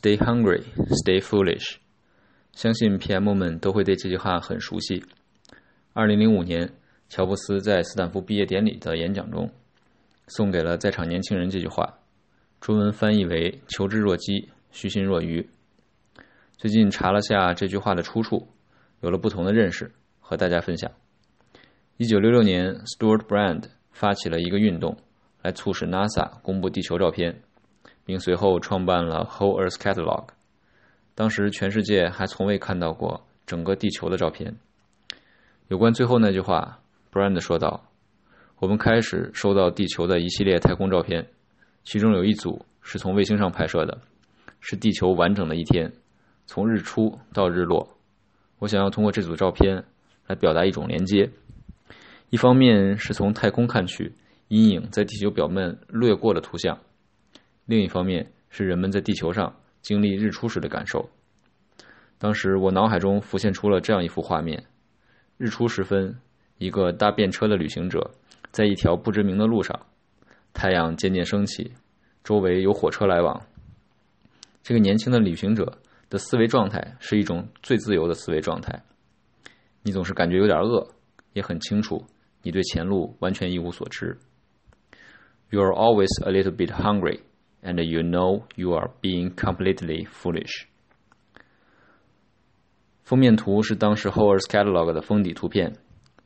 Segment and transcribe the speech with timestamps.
[0.00, 0.62] Stay hungry,
[1.04, 1.76] stay foolish。
[2.52, 5.04] 相信 PM 们都会对这句话很熟悉。
[5.92, 6.72] 二零零五年，
[7.08, 9.52] 乔布斯在斯坦福毕业典礼的演讲中，
[10.26, 11.98] 送给了在场年轻人这句话，
[12.60, 15.48] 中文翻译为“求知若饥，虚心若愚”。
[16.58, 18.48] 最近查了下这句话的出处，
[19.00, 20.90] 有了不同的认识，和大家分享。
[21.98, 24.96] 一九六六年，Stuart Brand 发起了一个运动，
[25.42, 27.42] 来促使 NASA 公布地球照片，
[28.04, 30.26] 并随后创办了 Whole Earth Catalog。
[31.14, 34.56] 当时全世界还从未看到过整个地球的照片。
[35.68, 36.80] 有关最后那句话
[37.12, 37.88] ，Brand 说道
[38.60, 41.28] ：“我们开始收到地球的一系列太空照片，
[41.84, 43.98] 其中有一组是从卫星上拍摄的，
[44.60, 45.92] 是地球完整的一天，
[46.46, 47.96] 从日出到日落。
[48.58, 49.84] 我想要通过这组照片
[50.26, 51.30] 来表达一种连接。
[52.30, 54.12] 一方面是从太空看去，
[54.48, 56.76] 阴影在地球表面掠过的图像；
[57.66, 59.54] 另一方面是人们在地球上。”
[59.84, 61.10] 经历日出时的感受。
[62.16, 64.64] 当时我脑海中浮现出了这样一幅画面：
[65.36, 66.18] 日出时分，
[66.56, 68.12] 一个搭便车的旅行者
[68.50, 69.78] 在一条不知名的路上，
[70.54, 71.70] 太阳渐渐升起，
[72.22, 73.42] 周围有火车来往。
[74.62, 75.76] 这个年轻的旅行者
[76.08, 78.82] 的思维状态是一种最自由的思维状态。
[79.82, 80.88] 你总是感觉有点饿，
[81.34, 82.02] 也很清楚
[82.40, 84.16] 你对前路完全一无所知。
[85.50, 87.20] You're always a little bit hungry.
[87.64, 90.66] And you know you are being completely foolish。
[93.02, 95.74] 封面图是当时 Howard's Catalog 的封底图片，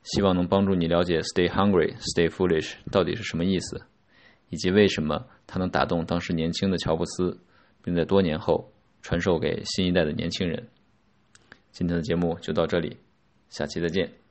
[0.03, 3.83] 希望能帮助你了解 “Stay hungry, stay foolish” 到底是什么意思，
[4.51, 7.41] 以及为什么它能打动当时年轻的乔布斯，
[7.83, 8.71] 并在多年后
[9.03, 10.69] 传授给新一代的年轻人。
[11.71, 12.97] 今天的节目就到这里，
[13.49, 14.28] 下期再见。